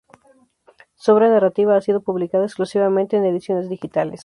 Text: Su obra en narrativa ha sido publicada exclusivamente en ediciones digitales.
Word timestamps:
Su 0.95 1.11
obra 1.13 1.27
en 1.27 1.33
narrativa 1.33 1.77
ha 1.77 1.81
sido 1.81 2.01
publicada 2.01 2.45
exclusivamente 2.45 3.17
en 3.17 3.25
ediciones 3.25 3.69
digitales. 3.69 4.19